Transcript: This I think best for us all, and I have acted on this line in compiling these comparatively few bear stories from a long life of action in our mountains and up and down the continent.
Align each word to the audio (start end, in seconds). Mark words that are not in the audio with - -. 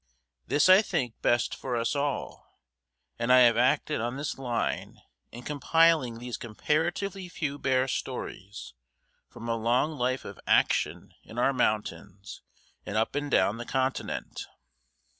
This 0.47 0.67
I 0.67 0.81
think 0.81 1.21
best 1.21 1.53
for 1.53 1.75
us 1.77 1.95
all, 1.95 2.57
and 3.19 3.31
I 3.31 3.41
have 3.41 3.55
acted 3.55 4.01
on 4.01 4.17
this 4.17 4.35
line 4.39 4.99
in 5.31 5.43
compiling 5.43 6.17
these 6.17 6.37
comparatively 6.37 7.29
few 7.29 7.59
bear 7.59 7.87
stories 7.87 8.73
from 9.29 9.47
a 9.47 9.55
long 9.55 9.91
life 9.91 10.25
of 10.25 10.39
action 10.47 11.13
in 11.21 11.37
our 11.37 11.53
mountains 11.53 12.41
and 12.83 12.97
up 12.97 13.13
and 13.13 13.29
down 13.29 13.57
the 13.57 13.65
continent. 13.67 14.47